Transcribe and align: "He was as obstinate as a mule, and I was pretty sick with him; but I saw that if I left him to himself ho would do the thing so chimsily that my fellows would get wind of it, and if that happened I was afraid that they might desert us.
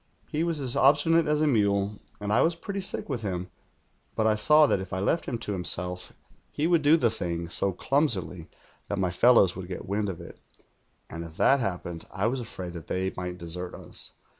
"He 0.27 0.43
was 0.43 0.59
as 0.59 0.75
obstinate 0.75 1.27
as 1.27 1.41
a 1.41 1.45
mule, 1.47 1.99
and 2.19 2.33
I 2.33 2.41
was 2.41 2.55
pretty 2.55 2.81
sick 2.81 3.07
with 3.07 3.21
him; 3.21 3.51
but 4.15 4.25
I 4.25 4.33
saw 4.33 4.65
that 4.65 4.79
if 4.79 4.91
I 4.93 4.99
left 4.99 5.27
him 5.27 5.37
to 5.37 5.51
himself 5.53 6.11
ho 6.57 6.69
would 6.69 6.81
do 6.81 6.97
the 6.97 7.11
thing 7.11 7.49
so 7.49 7.71
chimsily 7.73 8.49
that 8.87 8.97
my 8.97 9.11
fellows 9.11 9.55
would 9.55 9.67
get 9.67 9.85
wind 9.87 10.09
of 10.09 10.19
it, 10.19 10.39
and 11.07 11.23
if 11.23 11.37
that 11.37 11.59
happened 11.59 12.07
I 12.11 12.25
was 12.25 12.39
afraid 12.39 12.73
that 12.73 12.87
they 12.87 13.13
might 13.15 13.37
desert 13.37 13.75
us. 13.75 14.13